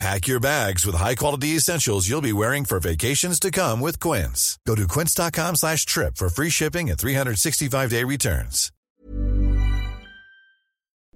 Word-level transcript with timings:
Pack 0.00 0.26
your 0.26 0.40
bags 0.40 0.84
with 0.84 0.96
high-quality 0.96 1.56
essentials 1.56 2.08
you'll 2.08 2.20
be 2.20 2.32
wearing 2.32 2.64
for 2.64 2.80
vacations 2.80 3.38
to 3.38 3.50
come 3.50 3.80
with 3.80 4.00
Quince. 4.00 4.58
Go 4.66 4.74
to 4.74 4.88
quince.com 4.88 5.54
slash 5.56 5.86
trip 5.86 6.16
for 6.16 6.28
free 6.28 6.50
shipping 6.50 6.90
and 6.90 6.98
365-day 6.98 8.02
returns. 8.04 8.70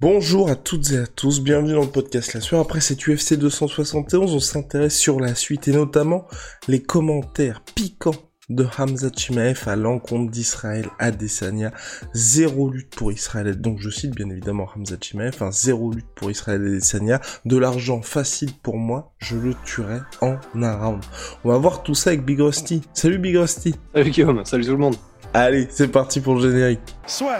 Bonjour 0.01 0.49
à 0.49 0.55
toutes 0.55 0.93
et 0.93 0.99
à 0.99 1.07
tous, 1.09 1.41
bienvenue 1.41 1.73
dans 1.73 1.83
le 1.83 1.89
podcast 1.91 2.33
La 2.33 2.41
Sueur. 2.41 2.61
Après 2.61 2.81
cet 2.81 3.05
UFC 3.09 3.35
271, 3.35 4.33
on 4.33 4.39
s'intéresse 4.39 4.97
sur 4.97 5.19
la 5.19 5.35
suite 5.35 5.67
et 5.67 5.73
notamment 5.73 6.29
les 6.69 6.81
commentaires 6.81 7.63
piquants 7.75 8.28
de 8.49 8.67
Hamza 8.79 9.09
Chimaev 9.15 9.65
à 9.67 9.77
l'encontre 9.77 10.31
d'Israël 10.31 10.87
Adesanya. 10.99 11.73
Zéro 12.15 12.71
lutte 12.71 12.95
pour 12.95 13.13
Israël. 13.13 13.61
Donc 13.61 13.79
je 13.81 13.91
cite 13.91 14.15
bien 14.15 14.29
évidemment 14.31 14.69
Hamza 14.75 14.97
Chimaev, 15.01 15.43
un 15.43 15.53
zéro 15.53 15.93
lutte 15.93 16.07
pour 16.15 16.31
Israël 16.31 16.65
Adesanya. 16.65 17.21
De 17.45 17.57
l'argent 17.57 18.03
facile 18.03 18.53
pour 18.63 18.77
moi, 18.77 19.13
je 19.19 19.37
le 19.37 19.55
tuerai 19.65 20.01
en 20.21 20.37
un 20.55 20.77
round. 20.77 21.05
On 21.45 21.51
va 21.51 21.59
voir 21.59 21.83
tout 21.83 21.95
ça 21.95 22.11
avec 22.11 22.25
Big 22.25 22.41
Rusty. 22.41 22.83
Salut 22.95 23.19
Big 23.19 23.37
Rusty. 23.37 23.75
Salut 23.95 24.11
Guillaume, 24.11 24.45
salut 24.45 24.65
tout 24.65 24.73
le 24.73 24.79
monde. 24.79 24.97
Allez, 25.35 25.67
c'est 25.71 25.89
parti 25.89 26.21
pour 26.21 26.35
le 26.35 26.51
générique. 26.51 26.97
Soit. 27.07 27.39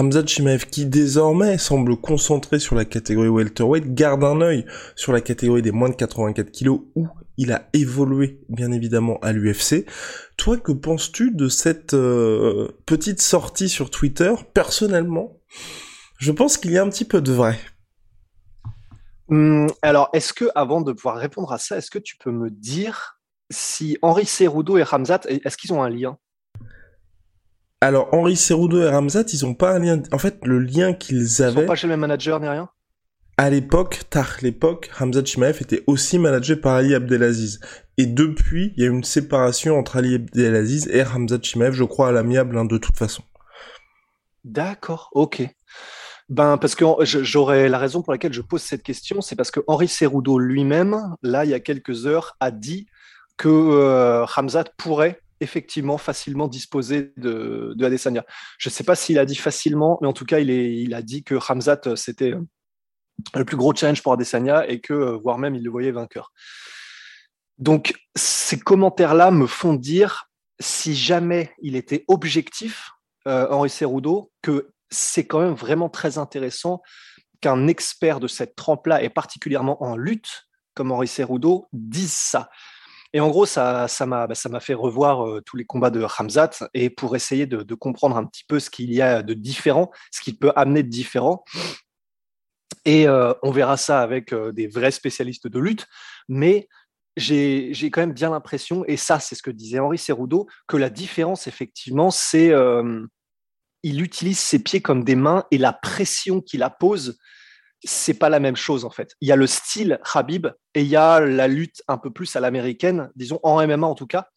Hamza 0.00 0.24
Chimaev 0.24 0.64
qui 0.64 0.86
désormais 0.86 1.58
semble 1.58 1.94
concentré 1.94 2.58
sur 2.58 2.74
la 2.74 2.86
catégorie 2.86 3.28
welterweight 3.28 3.92
garde 3.92 4.24
un 4.24 4.40
œil 4.40 4.64
sur 4.96 5.12
la 5.12 5.20
catégorie 5.20 5.60
des 5.60 5.72
moins 5.72 5.90
de 5.90 5.94
84 5.94 6.50
kilos 6.50 6.80
où 6.94 7.06
il 7.36 7.52
a 7.52 7.68
évolué 7.74 8.40
bien 8.48 8.72
évidemment 8.72 9.18
à 9.20 9.32
l'UFC. 9.32 9.84
Toi, 10.38 10.56
que 10.56 10.72
penses-tu 10.72 11.32
de 11.32 11.50
cette 11.50 11.92
euh, 11.92 12.68
petite 12.86 13.20
sortie 13.20 13.68
sur 13.68 13.90
Twitter? 13.90 14.32
Personnellement, 14.54 15.36
je 16.16 16.32
pense 16.32 16.56
qu'il 16.56 16.70
y 16.70 16.78
a 16.78 16.82
un 16.82 16.88
petit 16.88 17.04
peu 17.04 17.20
de 17.20 17.32
vrai. 17.32 17.60
Hum, 19.28 19.70
alors, 19.82 20.08
est-ce 20.14 20.32
que, 20.32 20.46
avant 20.54 20.80
de 20.80 20.92
pouvoir 20.92 21.18
répondre 21.18 21.52
à 21.52 21.58
ça, 21.58 21.76
est-ce 21.76 21.90
que 21.90 21.98
tu 21.98 22.16
peux 22.16 22.32
me 22.32 22.48
dire 22.48 23.20
si 23.50 23.98
Henri 24.00 24.24
Cerudo 24.24 24.78
et 24.78 24.82
Ramzat, 24.82 25.20
est-ce 25.28 25.58
qu'ils 25.58 25.74
ont 25.74 25.82
un 25.82 25.90
lien? 25.90 26.16
Alors, 27.82 28.12
Henri 28.12 28.36
Cerudo 28.36 28.82
et 28.82 28.90
Ramzat, 28.90 29.24
ils 29.32 29.46
ont 29.46 29.54
pas 29.54 29.74
un 29.74 29.78
lien. 29.78 30.02
En 30.12 30.18
fait, 30.18 30.38
le 30.44 30.58
lien 30.58 30.92
qu'ils 30.92 31.42
avaient. 31.42 31.52
Ils 31.52 31.62
sont 31.62 31.66
pas 31.66 31.76
chez 31.76 31.86
le 31.86 31.92
même 31.92 32.00
manager 32.00 32.38
ni 32.38 32.46
rien? 32.46 32.68
À 33.38 33.48
l'époque, 33.48 34.02
tard 34.10 34.36
l'époque, 34.42 34.90
Ramzat 34.92 35.24
Chimaev 35.24 35.62
était 35.62 35.82
aussi 35.86 36.18
managé 36.18 36.56
par 36.56 36.74
Ali 36.74 36.94
Abdelaziz. 36.94 37.58
Et 37.96 38.04
depuis, 38.04 38.74
il 38.76 38.82
y 38.82 38.86
a 38.86 38.90
eu 38.90 38.92
une 38.92 39.02
séparation 39.02 39.78
entre 39.78 39.96
Ali 39.96 40.16
Abdelaziz 40.16 40.88
et 40.88 41.02
Ramzat 41.02 41.38
Chimaev, 41.42 41.72
je 41.72 41.84
crois, 41.84 42.08
à 42.08 42.12
l'amiable, 42.12 42.58
hein, 42.58 42.66
de 42.66 42.76
toute 42.76 42.98
façon. 42.98 43.22
D'accord, 44.44 45.08
ok. 45.12 45.42
Ben, 46.28 46.58
parce 46.58 46.74
que 46.74 46.84
j'aurais 47.02 47.70
la 47.70 47.78
raison 47.78 48.02
pour 48.02 48.12
laquelle 48.12 48.34
je 48.34 48.42
pose 48.42 48.60
cette 48.60 48.82
question, 48.82 49.22
c'est 49.22 49.36
parce 49.36 49.50
que 49.50 49.60
Henri 49.66 49.88
Cerudo 49.88 50.38
lui-même, 50.38 51.16
là, 51.22 51.46
il 51.46 51.50
y 51.50 51.54
a 51.54 51.60
quelques 51.60 52.06
heures, 52.06 52.36
a 52.40 52.50
dit 52.50 52.88
que 53.38 53.48
euh, 53.48 54.24
Ramzat 54.26 54.64
pourrait 54.76 55.18
effectivement 55.40 55.98
facilement 55.98 56.48
disposer 56.48 57.12
de, 57.16 57.72
de 57.74 57.84
Adesanya. 57.84 58.24
Je 58.58 58.68
ne 58.68 58.72
sais 58.72 58.84
pas 58.84 58.94
s'il 58.94 59.18
a 59.18 59.24
dit 59.24 59.36
facilement, 59.36 59.98
mais 60.00 60.08
en 60.08 60.12
tout 60.12 60.24
cas, 60.24 60.38
il, 60.38 60.94
a 60.94 61.02
dit 61.02 61.24
que 61.24 61.34
Ramzat, 61.34 61.80
euh, 61.86 61.96
c'était 61.96 62.32
euh, 62.32 62.42
le 63.34 63.44
plus 63.44 63.56
gros 63.56 63.74
challenge 63.74 64.02
pour 64.02 64.12
Adesanya 64.12 64.68
et 64.68 64.80
que, 64.80 64.92
euh, 64.92 65.16
voire 65.16 65.38
même, 65.38 65.54
il 65.54 65.64
le 65.64 65.70
voyait 65.70 65.92
vainqueur. 65.92 66.32
Donc, 67.58 67.94
ces 68.14 68.58
commentaires-là 68.58 69.30
me 69.30 69.46
font 69.46 69.74
dire, 69.74 70.30
si 70.60 70.94
jamais 70.94 71.52
il 71.60 71.76
était 71.76 72.04
objectif, 72.08 72.90
Henri 73.26 73.68
Cerudo, 73.68 74.32
que 74.40 74.70
c'est 74.88 75.26
quand 75.26 75.40
même 75.40 75.52
vraiment 75.52 75.90
très 75.90 76.16
intéressant 76.16 76.80
qu'un 77.42 77.68
expert 77.68 78.18
de 78.18 78.26
cette 78.26 78.56
trempe-là, 78.56 79.02
et 79.02 79.10
particulièrement 79.10 79.82
en 79.82 79.94
lutte, 79.94 80.48
comme 80.74 80.90
Henri 80.90 81.06
Cerudo, 81.06 81.68
dise 81.72 82.12
ça. 82.12 82.48
Et 83.12 83.20
en 83.20 83.28
gros, 83.28 83.46
ça, 83.46 83.88
m'a, 84.06 84.26
bah, 84.26 84.34
ça 84.34 84.60
fait 84.60 84.74
revoir 84.74 85.26
euh, 85.26 85.40
tous 85.44 85.56
les 85.56 85.64
combats 85.64 85.90
de 85.90 86.02
Ramzat 86.02 86.50
et 86.74 86.90
pour 86.90 87.16
essayer 87.16 87.46
de, 87.46 87.74
comprendre 87.74 88.16
un 88.16 88.24
petit 88.24 88.44
peu 88.46 88.60
ce 88.60 88.70
qu'il 88.70 88.92
y 88.92 89.02
a 89.02 89.22
de 89.22 89.34
différent, 89.34 89.90
ce 90.12 90.20
qu'il 90.20 90.38
peut 90.38 90.52
amener 90.54 90.82
de 90.82 90.88
différent. 90.88 91.44
Et 92.84 93.08
euh, 93.08 93.34
on 93.42 93.50
verra 93.50 93.76
ça 93.76 94.00
avec 94.00 94.32
euh, 94.32 94.52
des 94.52 94.68
vrais 94.68 94.90
spécialistes 94.90 95.48
de 95.48 95.58
lutte, 95.58 95.86
mais 96.28 96.68
j'ai, 97.16 97.72
quand 97.90 98.00
même 98.00 98.14
bien 98.14 98.30
l'impression, 98.30 98.84
et 98.86 98.96
ça, 98.96 99.18
c'est 99.18 99.34
ce 99.34 99.42
que 99.42 99.50
disait 99.50 99.80
Henri 99.80 99.98
Cerudo, 99.98 100.46
que 100.68 100.76
la 100.76 100.88
différence, 100.88 101.46
effectivement, 101.46 102.10
c'est 102.10 102.52
il 103.82 104.02
utilise 104.02 104.38
ses 104.38 104.62
pieds 104.62 104.80
comme 104.80 105.04
des 105.04 105.16
mains 105.16 105.44
et 105.50 105.58
la 105.58 105.72
pression 105.72 106.40
qu'il 106.40 106.62
appose 106.62 107.18
c'est 107.84 108.14
pas 108.14 108.28
la 108.28 108.40
même 108.40 108.56
chose 108.56 108.84
en 108.84 108.90
fait. 108.90 109.14
Il 109.20 109.28
y 109.28 109.32
a 109.32 109.36
le 109.36 109.46
style 109.46 110.00
Khabib 110.12 110.48
et 110.74 110.82
il 110.82 110.88
y 110.88 110.96
a 110.96 111.20
la 111.20 111.48
lutte 111.48 111.82
un 111.88 111.98
peu 111.98 112.10
plus 112.10 112.34
à 112.36 112.40
l'américaine, 112.40 113.10
disons 113.16 113.40
en 113.42 113.66
MMA 113.66 113.86
en 113.86 113.94
tout 113.94 114.06
cas. 114.06 114.28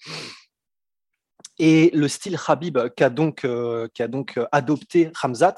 Et 1.60 1.92
le 1.94 2.08
style 2.08 2.38
Khabib 2.38 2.80
qu'a 2.96 3.10
donc, 3.10 3.46
euh, 3.46 3.88
qu'a 3.94 4.08
donc 4.08 4.40
adopté 4.52 5.12
Hamzat, 5.22 5.56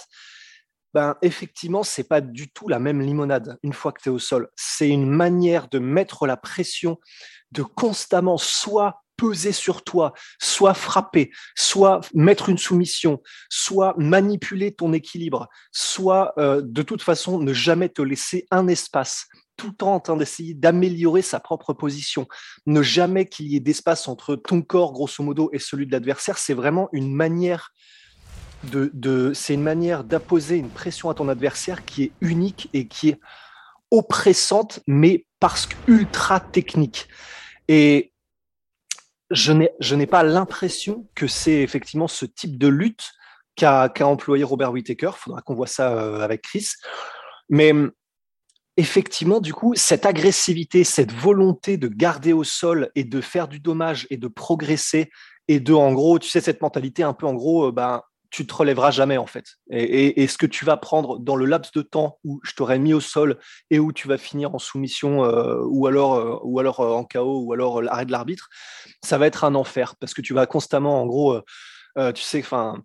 ben 0.93 1.17
effectivement, 1.21 1.83
c'est 1.83 2.07
pas 2.07 2.21
du 2.21 2.49
tout 2.49 2.67
la 2.67 2.79
même 2.79 3.01
limonade 3.01 3.57
une 3.63 3.73
fois 3.73 3.91
que 3.91 4.01
tu 4.01 4.09
es 4.09 4.11
au 4.11 4.19
sol. 4.19 4.49
C'est 4.55 4.89
une 4.89 5.09
manière 5.09 5.67
de 5.67 5.79
mettre 5.79 6.25
la 6.25 6.37
pression, 6.37 6.99
de 7.51 7.63
constamment 7.63 8.37
soit 8.37 9.04
peser 9.17 9.51
sur 9.51 9.83
toi, 9.83 10.13
soit 10.41 10.73
frapper, 10.73 11.31
soit 11.55 12.01
mettre 12.13 12.49
une 12.49 12.57
soumission, 12.57 13.21
soit 13.49 13.95
manipuler 13.97 14.73
ton 14.73 14.93
équilibre, 14.93 15.47
soit 15.71 16.33
euh, 16.37 16.61
de 16.63 16.81
toute 16.81 17.01
façon 17.01 17.39
ne 17.39 17.53
jamais 17.53 17.89
te 17.89 18.01
laisser 18.01 18.45
un 18.51 18.67
espace 18.67 19.27
tout 19.57 19.83
en 19.83 19.99
train 19.99 20.17
d'essayer 20.17 20.53
d'améliorer 20.53 21.21
sa 21.21 21.39
propre 21.39 21.73
position, 21.73 22.27
ne 22.65 22.81
jamais 22.81 23.25
qu'il 23.25 23.47
y 23.47 23.55
ait 23.55 23.61
d'espace 23.61 24.07
entre 24.07 24.35
ton 24.35 24.61
corps 24.61 24.91
grosso 24.91 25.23
modo 25.23 25.49
et 25.53 25.59
celui 25.59 25.87
de 25.87 25.91
l'adversaire, 25.91 26.37
c'est 26.37 26.53
vraiment 26.53 26.89
une 26.91 27.13
manière 27.13 27.71
de, 28.63 29.31
c'est 29.33 29.53
une 29.53 29.61
manière 29.61 30.03
d'apposer 30.03 30.57
une 30.57 30.69
pression 30.69 31.09
à 31.09 31.13
ton 31.13 31.29
adversaire 31.29 31.85
qui 31.85 32.03
est 32.03 32.11
unique 32.21 32.69
et 32.73 32.87
qui 32.87 33.09
est 33.09 33.19
oppressante, 33.91 34.79
mais 34.87 35.25
parce 35.39 35.67
que 35.67 35.75
ultra 35.87 36.39
technique. 36.39 37.07
Et 37.67 38.11
je 39.31 39.95
n'ai 39.95 40.07
pas 40.07 40.23
l'impression 40.23 41.07
que 41.15 41.27
c'est 41.27 41.61
effectivement 41.61 42.07
ce 42.07 42.25
type 42.25 42.57
de 42.57 42.67
lutte 42.67 43.11
qu'a 43.55 43.89
qu 43.89 44.03
employé 44.03 44.43
Robert 44.43 44.71
Whittaker. 44.71 45.11
Il 45.13 45.19
faudra 45.19 45.41
qu'on 45.41 45.55
voit 45.55 45.67
ça 45.67 45.93
euh, 45.93 46.21
avec 46.21 46.41
Chris. 46.41 46.67
Mais 47.49 47.73
effectivement, 48.77 49.39
du 49.39 49.53
coup, 49.53 49.73
cette 49.75 50.05
agressivité, 50.05 50.83
cette 50.83 51.11
volonté 51.11 51.77
de 51.77 51.87
garder 51.87 52.33
au 52.33 52.43
sol 52.43 52.91
et 52.95 53.03
de 53.03 53.21
faire 53.21 53.47
du 53.47 53.59
dommage 53.59 54.07
et 54.09 54.17
de 54.17 54.27
progresser 54.27 55.09
et 55.47 55.59
de, 55.59 55.73
en 55.73 55.93
gros, 55.93 56.19
tu 56.19 56.29
sais, 56.29 56.41
cette 56.41 56.61
mentalité 56.61 57.03
un 57.03 57.13
peu, 57.13 57.25
en 57.25 57.33
gros, 57.33 57.67
euh, 57.67 57.71
ben, 57.71 58.01
tu 58.35 58.45
te 58.45 58.53
relèveras 58.53 58.91
jamais 58.91 59.15
en 59.17 59.27
fait. 59.27 59.45
Et, 59.69 60.27
ce 60.27 60.37
que 60.37 60.45
tu 60.45 60.65
vas 60.65 60.75
prendre 60.75 61.19
dans 61.19 61.37
le 61.37 61.45
laps 61.45 61.71
de 61.71 61.81
temps 61.81 62.19
où 62.25 62.41
je 62.43 62.51
t'aurais 62.51 62.79
mis 62.79 62.93
au 62.93 62.99
sol 62.99 63.39
et 63.69 63.79
où 63.79 63.93
tu 63.93 64.09
vas 64.09 64.17
finir 64.17 64.53
en 64.53 64.59
soumission 64.59 65.23
euh, 65.23 65.63
ou 65.69 65.87
alors 65.87 66.15
euh, 66.15 66.37
ou 66.43 66.59
alors 66.59 66.81
euh, 66.81 66.91
en 66.91 67.05
chaos 67.05 67.45
ou 67.45 67.53
alors 67.53 67.81
l'arrêt 67.81 68.05
de 68.05 68.11
l'arbitre, 68.11 68.49
ça 69.01 69.17
va 69.17 69.25
être 69.27 69.45
un 69.45 69.55
enfer 69.55 69.95
parce 69.95 70.13
que 70.13 70.21
tu 70.21 70.33
vas 70.33 70.47
constamment 70.47 71.01
en 71.01 71.05
gros, 71.05 71.39
tu 72.13 72.21
sais, 72.21 72.39
enfin 72.39 72.83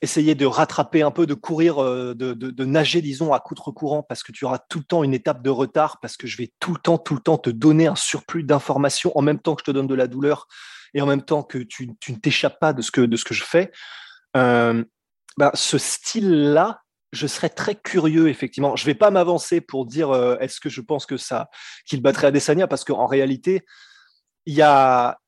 essayer 0.00 0.34
de 0.34 0.46
rattraper 0.46 1.02
un 1.02 1.10
peu, 1.10 1.26
de 1.26 1.34
courir, 1.34 1.76
de, 1.76 2.64
nager, 2.64 3.02
disons, 3.02 3.34
à 3.34 3.38
contre-courant, 3.40 4.02
parce 4.02 4.22
que 4.22 4.32
tu 4.32 4.46
auras 4.46 4.58
tout 4.58 4.78
le 4.78 4.84
temps 4.84 5.04
une 5.04 5.12
étape 5.12 5.42
de 5.42 5.50
retard, 5.50 6.00
parce 6.00 6.16
que 6.16 6.26
je 6.26 6.38
vais 6.38 6.54
tout 6.58 6.72
le 6.72 6.80
temps, 6.80 6.96
tout 6.96 7.14
le 7.14 7.20
temps 7.20 7.36
te 7.36 7.50
donner 7.50 7.86
un 7.86 7.96
surplus 7.96 8.44
d'informations 8.44 9.12
en 9.14 9.20
même 9.20 9.40
temps 9.40 9.54
que 9.54 9.60
je 9.60 9.70
te 9.70 9.72
donne 9.72 9.86
de 9.86 9.94
la 9.94 10.06
douleur 10.06 10.48
et 10.94 11.02
en 11.02 11.06
même 11.06 11.20
temps 11.20 11.42
que 11.42 11.58
tu, 11.58 11.90
tu 12.00 12.12
ne 12.12 12.16
t'échappes 12.16 12.58
pas 12.58 12.72
de 12.72 12.80
ce 12.80 12.90
que, 12.90 13.02
de 13.02 13.16
ce 13.16 13.26
que 13.26 13.34
je 13.34 13.44
fais. 13.44 13.70
Euh, 14.36 14.84
ben, 15.36 15.50
ce 15.54 15.78
style-là, 15.78 16.82
je 17.12 17.26
serais 17.26 17.48
très 17.48 17.74
curieux, 17.74 18.28
effectivement. 18.28 18.76
Je 18.76 18.84
ne 18.84 18.86
vais 18.86 18.94
pas 18.94 19.10
m'avancer 19.10 19.60
pour 19.60 19.86
dire 19.86 20.10
euh, 20.10 20.36
est-ce 20.38 20.60
que 20.60 20.68
je 20.68 20.80
pense 20.80 21.06
que 21.06 21.16
ça 21.16 21.48
qu'il 21.86 22.02
battrait 22.02 22.28
Adesanya, 22.28 22.66
parce 22.66 22.84
qu'en 22.84 23.06
réalité, 23.06 23.64
il 24.46 24.54
y 24.54 24.62
a, 24.62 25.18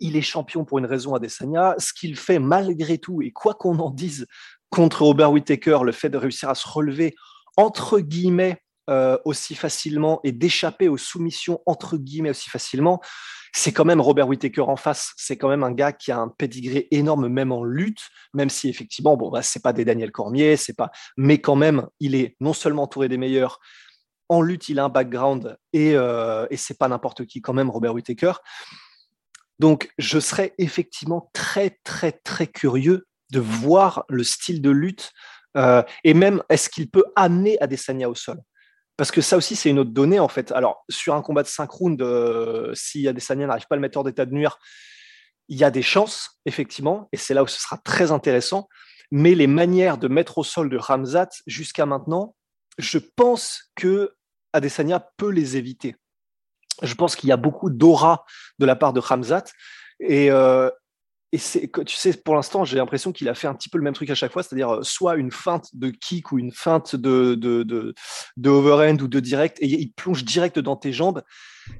il 0.00 0.16
est 0.16 0.22
champion 0.22 0.64
pour 0.64 0.78
une 0.78 0.86
raison, 0.86 1.14
Adesanya. 1.14 1.74
Ce 1.78 1.92
qu'il 1.92 2.16
fait 2.16 2.38
malgré 2.38 2.98
tout, 2.98 3.22
et 3.22 3.30
quoi 3.30 3.54
qu'on 3.54 3.78
en 3.78 3.90
dise 3.90 4.26
contre 4.68 5.02
Robert 5.02 5.32
Whittaker, 5.32 5.80
le 5.84 5.92
fait 5.92 6.10
de 6.10 6.18
réussir 6.18 6.48
à 6.48 6.54
se 6.54 6.68
relever 6.68 7.14
entre 7.56 8.00
guillemets 8.00 8.62
euh, 8.90 9.16
aussi 9.24 9.54
facilement 9.54 10.20
et 10.24 10.32
d'échapper 10.32 10.88
aux 10.88 10.98
soumissions 10.98 11.60
entre 11.66 11.96
guillemets 11.96 12.30
aussi 12.30 12.50
facilement, 12.50 13.00
c'est 13.52 13.72
quand 13.72 13.84
même 13.84 14.00
Robert 14.00 14.28
Whittaker 14.28 14.62
en 14.62 14.76
face. 14.76 15.12
C'est 15.16 15.36
quand 15.36 15.48
même 15.48 15.62
un 15.62 15.72
gars 15.72 15.92
qui 15.92 16.12
a 16.12 16.18
un 16.18 16.28
pedigree 16.28 16.86
énorme, 16.90 17.28
même 17.28 17.52
en 17.52 17.64
lutte, 17.64 18.08
même 18.34 18.50
si 18.50 18.68
effectivement, 18.68 19.16
bon, 19.16 19.30
bah, 19.30 19.42
c'est 19.42 19.62
pas 19.62 19.72
des 19.72 19.84
Daniel 19.84 20.12
Cormier, 20.12 20.56
c'est 20.56 20.76
pas, 20.76 20.90
mais 21.16 21.40
quand 21.40 21.56
même, 21.56 21.88
il 21.98 22.14
est 22.14 22.36
non 22.40 22.52
seulement 22.52 22.84
entouré 22.84 23.08
des 23.08 23.18
meilleurs, 23.18 23.60
en 24.28 24.42
lutte, 24.42 24.68
il 24.68 24.78
a 24.78 24.84
un 24.84 24.88
background 24.88 25.56
et, 25.72 25.94
euh, 25.96 26.46
et 26.50 26.56
c'est 26.56 26.78
pas 26.78 26.86
n'importe 26.88 27.26
qui 27.26 27.40
quand 27.40 27.52
même, 27.52 27.68
Robert 27.68 27.94
Whittaker. 27.94 28.34
Donc, 29.58 29.90
je 29.98 30.20
serais 30.20 30.54
effectivement 30.58 31.30
très, 31.32 31.78
très, 31.84 32.12
très 32.12 32.46
curieux 32.46 33.06
de 33.32 33.40
voir 33.40 34.04
le 34.08 34.24
style 34.24 34.62
de 34.62 34.70
lutte 34.70 35.12
euh, 35.56 35.82
et 36.04 36.14
même 36.14 36.42
est-ce 36.48 36.70
qu'il 36.70 36.88
peut 36.88 37.04
amener 37.16 37.60
Adesanya 37.60 38.08
au 38.08 38.14
sol? 38.14 38.40
Parce 39.00 39.12
que 39.12 39.22
ça 39.22 39.38
aussi, 39.38 39.56
c'est 39.56 39.70
une 39.70 39.78
autre 39.78 39.92
donnée 39.92 40.20
en 40.20 40.28
fait. 40.28 40.52
Alors, 40.52 40.84
sur 40.90 41.14
un 41.14 41.22
combat 41.22 41.42
de 41.42 41.48
5 41.48 41.70
rounds, 41.70 42.04
euh, 42.04 42.70
si 42.74 43.08
Adesanya 43.08 43.46
n'arrive 43.46 43.66
pas 43.66 43.74
à 43.74 43.76
le 43.76 43.80
mettre 43.80 43.96
hors 43.96 44.04
d'état 44.04 44.26
de 44.26 44.34
nuire, 44.34 44.58
il 45.48 45.56
y 45.56 45.64
a 45.64 45.70
des 45.70 45.80
chances, 45.80 46.38
effectivement, 46.44 47.08
et 47.10 47.16
c'est 47.16 47.32
là 47.32 47.42
où 47.42 47.46
ce 47.46 47.58
sera 47.58 47.78
très 47.78 48.12
intéressant. 48.12 48.68
Mais 49.10 49.34
les 49.34 49.46
manières 49.46 49.96
de 49.96 50.06
mettre 50.06 50.36
au 50.36 50.44
sol 50.44 50.68
de 50.68 50.76
Ramzat 50.76 51.30
jusqu'à 51.46 51.86
maintenant, 51.86 52.36
je 52.76 52.98
pense 52.98 53.72
que 53.74 54.12
Adesanya 54.52 55.00
peut 55.16 55.30
les 55.30 55.56
éviter. 55.56 55.96
Je 56.82 56.92
pense 56.92 57.16
qu'il 57.16 57.30
y 57.30 57.32
a 57.32 57.38
beaucoup 57.38 57.70
d'aura 57.70 58.26
de 58.58 58.66
la 58.66 58.76
part 58.76 58.92
de 58.92 59.00
Hamzat. 59.00 59.44
Et, 60.00 60.30
euh, 60.30 60.68
et 61.32 61.38
c'est, 61.38 61.70
tu 61.86 61.94
sais, 61.94 62.12
pour 62.12 62.34
l'instant, 62.34 62.64
j'ai 62.64 62.76
l'impression 62.76 63.12
qu'il 63.12 63.28
a 63.28 63.34
fait 63.34 63.46
un 63.46 63.54
petit 63.54 63.68
peu 63.68 63.78
le 63.78 63.84
même 63.84 63.94
truc 63.94 64.10
à 64.10 64.16
chaque 64.16 64.32
fois, 64.32 64.42
c'est-à-dire 64.42 64.70
euh, 64.70 64.82
soit 64.82 65.14
une 65.14 65.30
feinte 65.30 65.68
de 65.74 65.90
kick 65.90 66.32
ou 66.32 66.40
une 66.40 66.50
feinte 66.50 66.96
de, 66.96 67.36
de, 67.36 67.62
de, 68.36 68.50
overhand 68.50 69.00
ou 69.00 69.06
de 69.06 69.20
direct, 69.20 69.56
et 69.60 69.66
il 69.66 69.92
plonge 69.92 70.24
direct 70.24 70.58
dans 70.58 70.74
tes 70.74 70.92
jambes. 70.92 71.22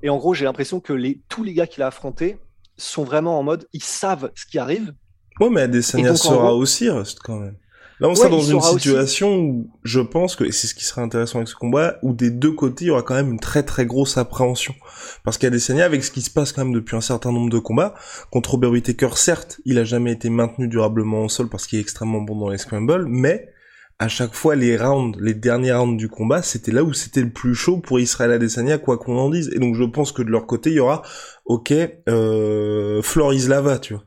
Et 0.04 0.08
en 0.08 0.18
gros, 0.18 0.34
j'ai 0.34 0.44
l'impression 0.44 0.78
que 0.78 0.92
les, 0.92 1.20
tous 1.28 1.42
les 1.42 1.52
gars 1.52 1.66
qu'il 1.66 1.82
a 1.82 1.88
affrontés 1.88 2.38
sont 2.76 3.02
vraiment 3.02 3.40
en 3.40 3.42
mode, 3.42 3.66
ils 3.72 3.82
savent 3.82 4.30
ce 4.36 4.46
qui 4.46 4.58
arrive. 4.58 4.94
Ouais, 5.40 5.50
mais 5.50 5.62
Adesanya 5.62 6.14
sera 6.14 6.54
aussi, 6.54 6.88
reste 6.88 7.18
quand 7.18 7.38
même. 7.38 7.56
Là, 8.00 8.08
on 8.08 8.14
sera 8.14 8.30
dans 8.30 8.40
une 8.40 8.62
situation 8.62 9.36
où 9.36 9.70
je 9.84 10.00
pense 10.00 10.34
que, 10.34 10.44
et 10.44 10.52
c'est 10.52 10.66
ce 10.66 10.74
qui 10.74 10.84
serait 10.84 11.02
intéressant 11.02 11.38
avec 11.38 11.48
ce 11.48 11.54
combat, 11.54 11.98
où 12.02 12.14
des 12.14 12.30
deux 12.30 12.52
côtés, 12.52 12.86
il 12.86 12.88
y 12.88 12.90
aura 12.90 13.02
quand 13.02 13.14
même 13.14 13.30
une 13.30 13.40
très 13.40 13.62
très 13.62 13.84
grosse 13.84 14.16
appréhension. 14.16 14.74
Parce 15.22 15.36
qu'il 15.36 15.46
y 15.46 15.48
a 15.48 15.50
des 15.50 15.58
qu'Adesanya, 15.58 15.84
avec 15.84 16.02
ce 16.02 16.10
qui 16.10 16.22
se 16.22 16.30
passe 16.30 16.52
quand 16.52 16.64
même 16.64 16.72
depuis 16.72 16.96
un 16.96 17.02
certain 17.02 17.30
nombre 17.30 17.50
de 17.50 17.58
combats, 17.58 17.94
contre 18.30 18.52
Robert 18.52 18.70
Whittaker, 18.70 19.10
certes, 19.16 19.60
il 19.66 19.78
a 19.78 19.84
jamais 19.84 20.12
été 20.12 20.30
maintenu 20.30 20.66
durablement 20.66 21.24
au 21.24 21.28
sol 21.28 21.50
parce 21.50 21.66
qu'il 21.66 21.78
est 21.78 21.82
extrêmement 21.82 22.22
bon 22.22 22.36
dans 22.36 22.48
les 22.48 22.58
scrambles, 22.58 23.04
mais 23.06 23.50
à 23.98 24.08
chaque 24.08 24.32
fois, 24.32 24.56
les 24.56 24.78
rounds, 24.78 25.18
les 25.20 25.34
derniers 25.34 25.74
rounds 25.74 25.98
du 25.98 26.08
combat, 26.08 26.40
c'était 26.40 26.72
là 26.72 26.82
où 26.82 26.94
c'était 26.94 27.20
le 27.20 27.28
plus 27.28 27.54
chaud 27.54 27.76
pour 27.76 28.00
Israël 28.00 28.32
Adesanya, 28.32 28.78
quoi 28.78 28.96
qu'on 28.96 29.18
en 29.18 29.28
dise. 29.28 29.50
Et 29.54 29.58
donc, 29.58 29.74
je 29.74 29.84
pense 29.84 30.10
que 30.12 30.22
de 30.22 30.30
leur 30.30 30.46
côté, 30.46 30.70
il 30.70 30.76
y 30.76 30.80
aura, 30.80 31.02
ok, 31.44 31.74
euh, 32.08 33.02
Floris 33.02 33.46
Lava, 33.46 33.78
tu 33.78 33.92
vois. 33.92 34.04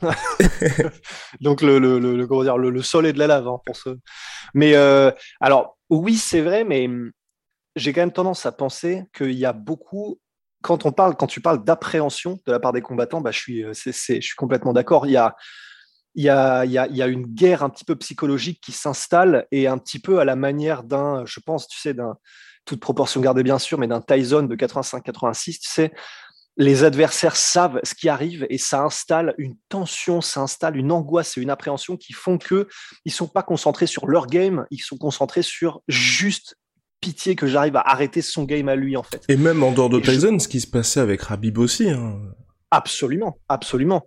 Donc 1.40 1.62
le, 1.62 1.78
le, 1.78 1.98
le, 1.98 2.26
comment 2.26 2.42
dire, 2.42 2.58
le, 2.58 2.82
sol 2.82 3.06
est 3.06 3.12
de 3.12 3.18
la 3.18 3.26
lave 3.26 3.48
hein, 3.48 3.58
pour 3.64 3.76
ce. 3.76 3.90
Mais 4.54 4.74
euh, 4.74 5.10
alors 5.40 5.76
oui, 5.90 6.16
c'est 6.16 6.40
vrai, 6.40 6.64
mais 6.64 6.86
hum, 6.86 7.10
j'ai 7.76 7.92
quand 7.92 8.00
même 8.00 8.12
tendance 8.12 8.46
à 8.46 8.52
penser 8.52 9.04
qu'il 9.14 9.32
y 9.32 9.44
a 9.44 9.52
beaucoup. 9.52 10.20
Quand 10.62 10.86
on 10.86 10.92
parle, 10.92 11.16
quand 11.16 11.28
tu 11.28 11.40
parles 11.40 11.64
d'appréhension 11.64 12.40
de 12.46 12.52
la 12.52 12.58
part 12.58 12.72
des 12.72 12.82
combattants, 12.82 13.20
bah, 13.20 13.30
je 13.30 13.38
suis, 13.38 13.62
euh, 13.62 13.72
je 13.74 13.92
suis 13.92 14.34
complètement 14.36 14.72
d'accord. 14.72 15.06
Il 15.06 15.12
y 15.12 15.16
a, 15.16 15.36
il 16.14 16.24
y, 16.24 16.28
a, 16.28 16.64
il, 16.64 16.72
y 16.72 16.78
a, 16.78 16.86
il 16.88 16.96
y 16.96 17.02
a 17.02 17.06
une 17.06 17.26
guerre 17.26 17.62
un 17.62 17.70
petit 17.70 17.84
peu 17.84 17.94
psychologique 17.94 18.60
qui 18.60 18.72
s'installe 18.72 19.46
et 19.52 19.68
un 19.68 19.78
petit 19.78 20.00
peu 20.00 20.18
à 20.18 20.24
la 20.24 20.34
manière 20.34 20.82
d'un, 20.82 21.24
je 21.26 21.38
pense, 21.38 21.68
tu 21.68 21.78
sais, 21.78 21.94
d'un 21.94 22.16
toute 22.64 22.80
proportion 22.80 23.20
gardée 23.20 23.42
bien 23.42 23.58
sûr, 23.58 23.78
mais 23.78 23.86
d'un 23.86 24.00
Tyson 24.00 24.42
de 24.42 24.54
85-86, 24.54 25.60
tu 25.60 25.68
sais, 25.68 25.92
les 26.58 26.82
adversaires 26.82 27.36
savent 27.36 27.80
ce 27.84 27.94
qui 27.94 28.08
arrive 28.08 28.46
et 28.50 28.58
ça 28.58 28.82
installe 28.82 29.34
une 29.38 29.56
tension, 29.68 30.20
ça 30.20 30.40
installe 30.40 30.76
une 30.76 30.90
angoisse 30.90 31.38
et 31.38 31.40
une 31.40 31.50
appréhension 31.50 31.96
qui 31.96 32.12
font 32.12 32.36
que 32.36 32.66
ils 33.04 33.12
sont 33.12 33.28
pas 33.28 33.44
concentrés 33.44 33.86
sur 33.86 34.08
leur 34.08 34.26
game, 34.26 34.66
ils 34.70 34.82
sont 34.82 34.98
concentrés 34.98 35.42
sur 35.42 35.80
juste 35.86 36.56
pitié 37.00 37.36
que 37.36 37.46
j'arrive 37.46 37.76
à 37.76 37.88
arrêter 37.88 38.22
son 38.22 38.42
game 38.42 38.68
à 38.68 38.74
lui 38.74 38.96
en 38.96 39.04
fait. 39.04 39.24
Et 39.28 39.36
même 39.36 39.62
en 39.62 39.70
dehors 39.70 39.88
de 39.88 40.00
Tyson, 40.00 40.36
ce 40.40 40.48
qui 40.48 40.60
se 40.60 40.66
passait 40.66 40.98
avec 40.98 41.22
Rabib 41.22 41.58
aussi. 41.58 41.90
Hein. 41.90 42.20
Absolument, 42.72 43.38
absolument. 43.48 44.04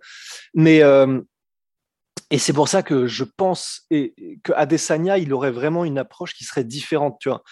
Mais 0.54 0.82
euh, 0.82 1.20
et 2.30 2.38
c'est 2.38 2.52
pour 2.52 2.68
ça 2.68 2.82
que 2.82 3.06
je 3.06 3.24
pense 3.24 3.86
et, 3.90 4.14
que 4.44 4.52
Adesanya, 4.52 5.16
il 5.16 5.32
aurait 5.32 5.50
vraiment 5.50 5.86
une 5.86 5.98
approche 5.98 6.34
qui 6.34 6.44
serait 6.44 6.64
différente. 6.64 7.16
Tu 7.18 7.30
vois, 7.30 7.42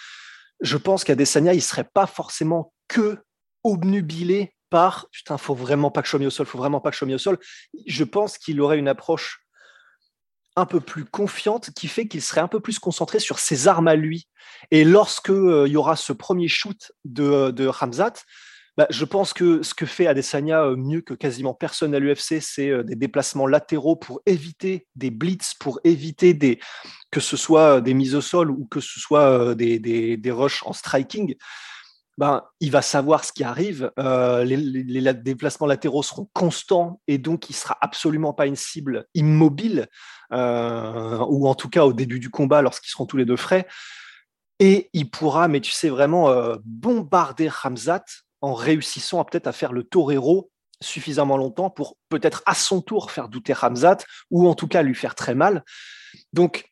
je 0.61 0.77
pense 0.77 1.05
qu'Adesanya, 1.05 1.55
il 1.55 1.63
serait 1.63 1.89
pas 1.93 2.07
forcément 2.07 2.75
que 2.87 3.19
obnubilé 3.65 4.55
par 4.71 5.09
putain, 5.11 5.37
faut 5.37 5.55
vraiment 5.55 5.91
pas 5.91 6.01
que 6.01 6.07
je 6.07 6.11
sois 6.11 6.21
mis 6.21 6.27
au 6.27 6.31
sol, 6.31 6.47
faut 6.47 6.59
vraiment 6.59 6.81
pas 6.81 6.91
que 6.91 6.95
je 6.95 6.99
sois 6.99 7.09
mis 7.09 7.15
au 7.15 7.19
sol. 7.19 7.39
Je 7.87 8.05
pense 8.05 8.39
qu'il 8.39 8.61
aurait 8.61 8.79
une 8.79 8.89
approche 8.89 9.45
un 10.57 10.67
peu 10.67 10.81
plus 10.81 11.05
confiante 11.05 11.71
qui 11.75 11.89
fait 11.89 12.09
qu'il 12.09 12.23
serait 12.23 12.41
un 12.41 12.49
peu 12.49 12.61
plus 12.61 12.79
concentré 12.79 13.19
sur 13.19 13.39
ses 13.39 13.69
armes 13.69 13.89
à 13.89 13.97
lui. 13.97 14.29
Et 14.71 14.85
lorsque 14.85 15.31
euh, 15.31 15.69
y 15.69 15.77
aura 15.77 15.97
ce 15.97 16.13
premier 16.13 16.49
shoot 16.49 16.93
de, 17.05 17.25
euh, 17.25 17.53
de 17.53 17.69
Hamzat, 17.69 18.15
bah, 18.77 18.87
je 18.91 19.05
pense 19.05 19.33
que 19.33 19.63
ce 19.63 19.75
que 19.75 19.87
fait 19.87 20.07
Adesanya 20.07 20.65
euh, 20.65 20.77
mieux 20.77 21.01
que 21.01 21.15
quasiment 21.15 21.55
personne 21.55 21.95
à 21.95 21.99
l'UFC, 21.99 22.41
c'est 22.41 22.85
des 22.85 22.95
déplacements 22.95 23.47
latéraux 23.47 23.97
pour 23.97 24.23
éviter 24.27 24.87
des 24.97 25.11
blitz, 25.11 25.55
pour 25.55 25.81
éviter 25.85 26.35
des, 26.35 26.61
que 27.11 27.21
ce 27.21 27.37
soit 27.37 27.81
des 27.81 27.95
mises 27.95 28.15
au 28.15 28.21
sol 28.21 28.51
ou 28.51 28.67
que 28.67 28.81
ce 28.81 29.01
soit 29.01 29.55
des, 29.55 29.79
des 29.79 30.31
rushs 30.31 30.63
en 30.65 30.73
striking. 30.73 31.37
Ben, 32.21 32.45
il 32.61 32.71
va 32.71 32.83
savoir 32.83 33.25
ce 33.25 33.33
qui 33.33 33.45
arrive. 33.45 33.93
Euh, 33.99 34.45
les, 34.45 35.15
déplacements 35.15 35.67
latéraux 35.67 36.03
seront 36.03 36.29
constants 36.35 37.01
et 37.09 37.17
donc 37.17 37.49
il 37.49 37.55
sera 37.55 37.79
absolument 37.81 38.35
pas 38.35 38.45
une 38.45 38.57
cible 38.57 39.07
immobile, 39.15 39.89
euh, 40.31 41.17
ou 41.31 41.49
en 41.49 41.55
tout 41.55 41.71
cas 41.71 41.87
au 41.87 41.95
début 41.95 42.21
du 42.21 42.29
combat 42.29 42.61
lorsqu'ils 42.61 42.91
seront 42.91 43.07
tous 43.07 43.17
les 43.17 43.25
deux 43.25 43.39
frais. 43.39 43.67
Et 44.59 44.91
il 44.93 45.11
pourra, 45.11 45.49
mais 45.49 45.63
tu 45.63 45.73
sais 45.73 45.89
vraiment, 45.89 46.29
euh, 46.29 46.57
bombarder 46.67 47.49
Ramzat 47.49 48.05
en 48.43 48.53
réussissant 48.53 49.25
peut-être 49.25 49.47
à 49.47 49.53
faire 49.53 49.73
le 49.73 49.83
torero 49.83 50.51
suffisamment 50.83 51.39
longtemps 51.39 51.71
pour 51.71 51.97
peut-être 52.11 52.43
à 52.45 52.55
son 52.55 52.83
tour 52.83 53.13
faire 53.13 53.31
douter 53.31 53.55
Ramzat 53.55 53.97
ou 54.31 54.47
en 54.47 54.55
tout 54.55 54.69
cas 54.69 54.83
lui 54.83 54.95
faire 54.95 55.15
très 55.15 55.35
mal. 55.35 55.65
Donc 56.35 56.70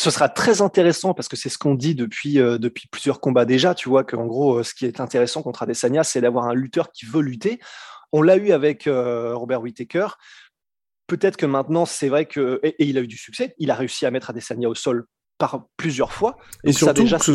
ce 0.00 0.08
sera 0.10 0.30
très 0.30 0.62
intéressant 0.62 1.12
parce 1.12 1.28
que 1.28 1.36
c'est 1.36 1.50
ce 1.50 1.58
qu'on 1.58 1.74
dit 1.74 1.94
depuis, 1.94 2.40
euh, 2.40 2.58
plusieurs 2.90 3.20
combats 3.20 3.44
déjà. 3.44 3.74
Tu 3.74 3.90
vois 3.90 4.02
qu'en 4.02 4.24
gros, 4.24 4.60
euh, 4.60 4.62
ce 4.62 4.72
qui 4.72 4.86
est 4.86 4.98
intéressant 4.98 5.42
contre 5.42 5.62
Adesanya, 5.62 6.04
c'est 6.04 6.22
d'avoir 6.22 6.46
un 6.46 6.54
lutteur 6.54 6.90
qui 6.90 7.04
veut 7.04 7.20
lutter. 7.20 7.60
On 8.10 8.22
l'a 8.22 8.38
eu 8.38 8.52
avec 8.52 8.86
euh, 8.86 9.36
Robert 9.36 9.60
Whittaker. 9.60 10.06
Peut-être 11.06 11.36
que 11.36 11.44
maintenant, 11.44 11.84
c'est 11.84 12.08
vrai 12.08 12.24
que. 12.24 12.60
et, 12.62 12.82
il 12.82 12.96
a 12.96 13.02
eu 13.02 13.06
du 13.06 13.18
succès. 13.18 13.54
Il 13.58 13.70
a 13.70 13.74
réussi 13.74 14.06
à 14.06 14.10
mettre 14.10 14.30
Adesanya 14.30 14.70
au 14.70 14.74
sol 14.74 15.04
par 15.40 15.66
plusieurs 15.78 16.12
fois. 16.12 16.36
Et 16.64 16.72
surtout, 16.72 17.02
que 17.02 17.18
ce, 17.18 17.32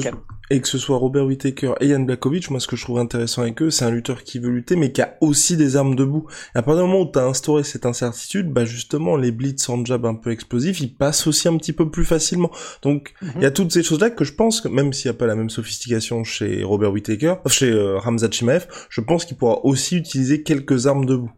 et 0.51 0.62
que 0.62 0.67
ce 0.67 0.77
soit 0.77 0.97
Robert 0.97 1.25
Whittaker 1.25 1.74
et 1.81 1.89
Jan 1.89 2.01
Blakovic, 2.01 2.51
moi 2.51 2.59
ce 2.59 2.67
que 2.67 2.75
je 2.75 2.83
trouve 2.83 3.00
intéressant 3.00 3.41
avec 3.41 3.59
eux, 3.63 3.71
c'est 3.71 3.83
un 3.83 3.89
lutteur 3.89 4.24
qui 4.24 4.38
veut 4.38 4.51
lutter, 4.51 4.75
mais 4.75 4.91
qui 4.91 5.01
a 5.01 5.17
aussi 5.21 5.57
des 5.57 5.75
armes 5.75 5.95
debout. 5.95 6.27
Et 6.53 6.59
à 6.59 6.62
partir 6.62 6.83
du 6.85 6.91
moment 6.91 7.01
où 7.01 7.12
tu 7.12 7.17
as 7.17 7.25
instauré 7.25 7.63
cette 7.63 7.88
incertitude, 7.88 8.53
bah 8.53 8.63
justement, 8.63 9.17
les 9.17 9.31
blitz 9.31 9.67
en 9.69 9.83
jab 9.83 10.05
un 10.05 10.13
peu 10.13 10.31
explosifs, 10.31 10.79
ils 10.81 10.95
passent 10.95 11.25
aussi 11.25 11.47
un 11.47 11.57
petit 11.57 11.74
peu 11.74 11.89
plus 11.89 12.05
facilement. 12.05 12.51
Donc, 12.83 13.15
il 13.24 13.41
y 13.41 13.45
a 13.45 13.50
mhm. 13.50 13.53
toutes 13.53 13.71
ces 13.74 13.81
choses-là 13.81 14.12
que 14.12 14.24
je 14.24 14.33
pense 14.33 14.62
que, 14.62 14.67
même 14.67 14.93
s'il 14.93 15.09
n'y 15.09 15.15
a 15.15 15.17
pas 15.17 15.25
la 15.25 15.35
même 15.35 15.50
sophistication 15.50 16.24
chez 16.24 16.63
Robert 16.63 16.91
Whittaker, 16.91 17.38
chez 17.47 17.71
euh, 17.71 17.97
Ramzat 17.97 18.29
Chimaev, 18.29 18.67
je 18.89 19.01
pense 19.01 19.25
qu'il 19.25 19.35
pourra 19.35 19.65
aussi 19.65 19.97
utiliser 19.97 20.43
quelques 20.43 20.85
armes 20.85 21.05
debout. 21.05 21.31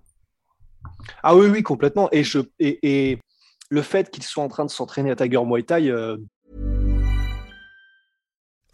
Ah 1.24 1.34
oui, 1.34 1.48
oui, 1.48 1.64
complètement. 1.64 2.10
Et, 2.12 2.26
je, 2.26 2.40
et, 2.60 2.80
et 2.84 3.20
le 3.70 3.82
fait 3.82 4.10
qu'ils 4.10 4.24
soient 4.24 4.44
en 4.44 4.50
train 4.50 4.66
de 4.66 4.70
s'entraîner 4.70 5.12
à 5.12 5.16
Tiger 5.16 5.40
Muay 5.46 5.64
Thai, 5.64 5.90
euh, 5.90 6.18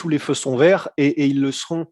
Tous 0.00 0.08
les 0.08 0.18
feux 0.18 0.32
sont 0.32 0.56
verts 0.56 0.88
et, 0.96 1.26
ils 1.26 1.42
le 1.42 1.52
seront 1.52 1.86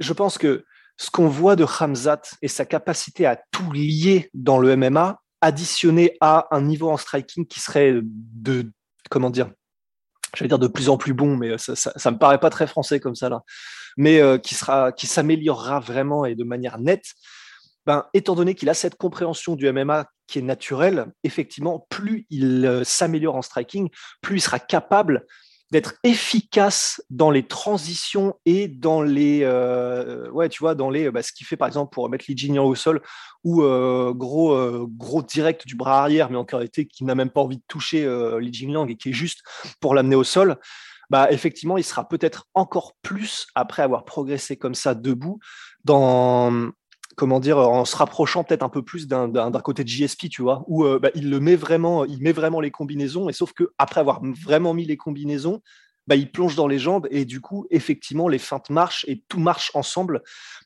je 0.00 0.12
pense 0.12 0.38
que 0.38 0.64
ce 0.96 1.08
qu'on 1.08 1.28
voit 1.28 1.54
de 1.54 1.64
Hamzat 1.64 2.22
et 2.42 2.48
sa 2.48 2.64
capacité 2.64 3.26
à 3.26 3.40
tout 3.52 3.70
lier 3.70 4.28
dans 4.34 4.58
le 4.58 4.76
MMA, 4.76 5.20
additionné 5.40 6.16
à 6.20 6.48
un 6.50 6.62
niveau 6.62 6.90
en 6.90 6.96
striking 6.96 7.46
qui 7.46 7.60
serait 7.60 8.00
de, 8.02 8.72
comment 9.08 9.30
dire, 9.30 9.50
je 10.34 10.42
vais 10.42 10.48
dire 10.48 10.58
de 10.58 10.66
plus 10.66 10.88
en 10.88 10.96
plus 10.96 11.14
bon, 11.14 11.36
mais 11.36 11.58
ça, 11.58 11.76
ça, 11.76 12.10
me 12.10 12.18
paraît 12.18 12.40
pas 12.40 12.50
très 12.50 12.66
français 12.66 12.98
comme 12.98 13.14
ça 13.14 13.28
là, 13.28 13.42
mais 13.96 14.20
euh, 14.20 14.36
qui 14.36 14.56
sera, 14.56 14.90
qui 14.90 15.06
s'améliorera 15.06 15.78
vraiment 15.78 16.24
et 16.24 16.34
de 16.34 16.44
manière 16.44 16.78
nette. 16.78 17.06
Ben, 17.86 18.06
étant 18.14 18.34
donné 18.34 18.54
qu'il 18.56 18.68
a 18.68 18.74
cette 18.74 18.96
compréhension 18.96 19.54
du 19.54 19.70
MMA 19.70 20.06
qui 20.26 20.40
est 20.40 20.42
naturelle, 20.42 21.12
effectivement, 21.22 21.86
plus 21.88 22.26
il 22.30 22.66
euh, 22.66 22.82
s'améliore 22.82 23.36
en 23.36 23.42
striking, 23.42 23.90
plus 24.22 24.38
il 24.38 24.40
sera 24.40 24.58
capable 24.58 25.24
d'être 25.74 25.96
efficace 26.04 27.02
dans 27.10 27.32
les 27.32 27.48
transitions 27.48 28.38
et 28.46 28.68
dans 28.68 29.02
les 29.02 29.40
euh, 29.42 30.30
ouais 30.30 30.48
tu 30.48 30.60
vois 30.60 30.76
dans 30.76 30.88
les 30.88 31.10
bah, 31.10 31.20
ce 31.20 31.32
qui 31.32 31.42
fait 31.42 31.56
par 31.56 31.66
exemple 31.66 31.92
pour 31.92 32.08
mettre 32.08 32.26
Li 32.28 32.36
Jingliang 32.38 32.64
au 32.64 32.76
sol 32.76 33.02
ou 33.42 33.64
euh, 33.64 34.12
gros 34.14 34.52
euh, 34.52 34.86
gros 34.88 35.20
direct 35.20 35.66
du 35.66 35.74
bras 35.74 36.00
arrière 36.00 36.30
mais 36.30 36.36
en 36.36 36.46
réalité 36.48 36.86
qui 36.86 37.02
n'a 37.02 37.16
même 37.16 37.30
pas 37.30 37.40
envie 37.40 37.56
de 37.56 37.64
toucher 37.66 38.08
Li 38.38 38.52
Jingliang 38.52 38.88
et 38.88 38.94
qui 38.94 39.08
est 39.08 39.12
juste 39.12 39.40
pour 39.80 39.96
l'amener 39.96 40.14
au 40.14 40.22
sol 40.22 40.58
bah 41.10 41.26
effectivement 41.32 41.76
il 41.76 41.82
sera 41.82 42.08
peut-être 42.08 42.46
encore 42.54 42.94
plus 43.02 43.48
après 43.56 43.82
avoir 43.82 44.04
progressé 44.04 44.56
comme 44.56 44.76
ça 44.76 44.94
debout 44.94 45.40
dans 45.82 46.70
comment 47.16 47.40
dire, 47.40 47.58
en 47.58 47.84
se 47.84 47.96
rapprochant 47.96 48.44
peut-être 48.44 48.62
un 48.62 48.68
peu 48.68 48.82
plus 48.82 49.06
d'un 49.06 49.60
côté 49.62 49.84
de 49.84 49.88
JSP, 49.88 50.28
tu 50.28 50.42
vois, 50.42 50.64
où 50.66 50.84
euh, 50.84 50.98
bah, 50.98 51.10
il 51.14 51.30
le 51.30 51.40
met 51.40 51.56
vraiment, 51.56 52.04
il 52.04 52.22
met 52.22 52.32
vraiment 52.32 52.60
les 52.60 52.70
combinaisons, 52.70 53.28
et 53.28 53.32
sauf 53.32 53.52
que 53.52 53.72
après 53.78 54.00
avoir 54.00 54.20
vraiment 54.22 54.74
mis 54.74 54.84
les 54.84 54.96
combinaisons, 54.96 55.60
bah, 56.06 56.16
il 56.16 56.30
plonge 56.30 56.54
dans 56.54 56.66
les 56.66 56.78
jambes 56.78 57.06
et 57.10 57.24
du 57.24 57.40
coup, 57.40 57.66
effectivement, 57.70 58.28
les 58.28 58.38
feintes 58.38 58.68
marchent 58.68 59.04
et 59.08 59.22
tout 59.28 59.40
marche 59.40 59.70
ensemble 59.74 60.22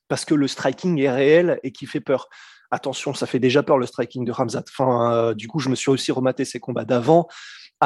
parce 0.08 0.24
que 0.24 0.34
le 0.34 0.48
striking 0.48 0.98
est 1.00 1.10
réel 1.10 1.60
et 1.62 1.70
qui 1.70 1.86
fait 1.86 2.00
peur. 2.00 2.28
Attention, 2.70 3.14
ça 3.14 3.26
fait 3.26 3.38
déjà 3.38 3.62
peur 3.62 3.78
le 3.78 3.86
striking 3.86 4.24
de 4.24 4.32
Ramzat. 4.32 4.64
Euh, 4.80 5.34
du 5.34 5.46
coup, 5.48 5.60
je 5.60 5.68
me 5.68 5.74
suis 5.74 5.90
aussi 5.90 6.12
rematé 6.12 6.44
ses 6.44 6.60
combats 6.60 6.84
d'avant, 6.84 7.28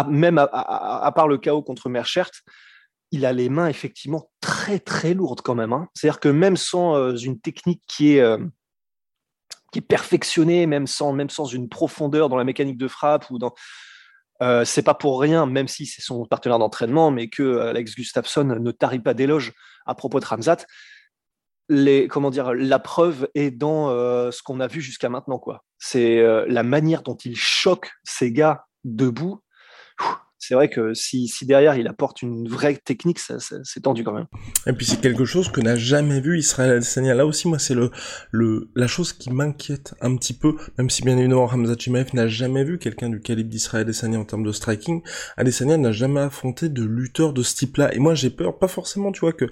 même 0.09 0.38
à, 0.38 1.12
part 1.14 1.28
le 1.28 1.37
chaos 1.38 1.62
contre 1.62 1.88
Merchert 1.88 2.31
il 3.12 3.26
a 3.26 3.33
les 3.33 3.50
mains 3.50 3.69
effectivement 3.69 4.31
très 4.40 4.78
très 4.78 5.14
lourdes 5.14 5.42
quand 5.42 5.54
même. 5.54 5.73
Hein. 5.73 5.88
C'est-à-dire 5.95 6.19
que 6.19 6.28
même 6.28 6.57
sans 6.57 6.97
euh, 6.97 7.14
une 7.14 7.38
technique 7.38 7.83
qui 7.87 8.16
est, 8.16 8.21
euh, 8.21 8.38
qui 9.71 9.78
est 9.78 9.83
perfectionnée, 9.83 10.66
même 10.66 10.87
sans, 10.87 11.12
même 11.12 11.31
sans 11.31 11.45
une 11.45 11.69
profondeur 11.69 12.31
dans 12.31 12.37
la 12.37 12.45
mécanique 12.45 12.78
de 12.78 12.88
frappe 12.88 13.31
ou 13.31 13.38
dans. 13.38 13.54
Euh, 14.42 14.64
c'est 14.64 14.83
pas 14.83 14.95
pour 14.95 15.21
rien, 15.21 15.47
même 15.47 15.69
si 15.69 15.87
c'est 15.87 16.02
son 16.02 16.25
partenaire 16.25 16.59
d'entraînement, 16.59 17.11
mais 17.12 17.28
que 17.28 17.59
Alex 17.59 17.95
Gustafsson 17.95 18.45
ne 18.45 18.71
tarit 18.73 18.99
pas 18.99 19.14
d'éloges 19.14 19.52
à 19.87 19.95
propos 19.95 20.19
de 20.19 20.25
Ramzat. 20.25 20.66
Comment 22.11 22.31
dire, 22.31 22.52
la 22.52 22.78
preuve 22.81 23.28
est 23.35 23.52
dans 23.52 23.88
ce 24.33 24.42
qu'on 24.42 24.59
a 24.59 24.66
vu 24.66 24.81
jusqu'à 24.81 25.09
maintenant. 25.09 25.40
C'est 25.78 26.21
la 26.49 26.62
manière 26.64 27.02
dont 27.02 27.14
il 27.14 27.37
choque 27.37 27.92
ces 28.02 28.33
gars 28.33 28.66
debout 28.85 29.40
c'est 30.44 30.54
vrai 30.54 30.68
que 30.68 30.92
si, 30.92 31.30
derrière 31.42 31.76
il 31.76 31.87
apporte 31.87 32.20
une 32.20 32.49
vraie 32.49 32.75
technique, 32.75 33.20
c'est 33.20 33.80
tendu 33.80 34.02
quand 34.02 34.12
même. 34.12 34.26
Et 34.66 34.72
puis 34.72 34.84
c'est 34.84 35.00
quelque 35.00 35.25
chose 35.25 35.49
que 35.52 35.61
n'a 35.61 35.76
jamais 35.76 36.20
vu 36.20 36.37
Israël 36.37 36.72
Adesanya. 36.72 37.14
Là 37.14 37.26
aussi, 37.26 37.46
moi, 37.46 37.61
c'est 37.61 37.75
le, 37.75 37.92
le, 38.32 38.68
la 38.75 38.88
chose 38.88 39.12
qui 39.12 39.30
m'inquiète 39.30 39.94
un 40.00 40.16
petit 40.16 40.34
peu, 40.34 40.56
même 40.78 40.90
si 40.90 41.02
bien 41.02 41.16
évidemment 41.16 41.44
Hamza 41.44 41.76
Chimaev 41.78 42.08
n'a 42.14 42.26
jamais 42.26 42.64
vu 42.64 42.80
quelqu'un 42.80 43.08
du 43.08 43.20
calibre 43.20 43.50
d'Israël 43.50 43.82
Adesanya 43.82 44.18
en 44.18 44.25
termes 44.25 44.42
de 44.42 44.50
striking. 44.50 45.02
Adesanya 45.37 45.76
n'a 45.76 45.92
jamais 45.92 46.20
affronté 46.20 46.68
de 46.68 46.82
lutteur 46.82 47.32
de 47.32 47.44
ce 47.44 47.54
type-là. 47.54 47.94
Et 47.94 48.00
moi, 48.00 48.16
j'ai 48.16 48.30
peur, 48.30 48.58
pas 48.58 48.66
forcément, 48.68 49.12
tu 49.12 49.20
vois, 49.20 49.32
que 49.32 49.46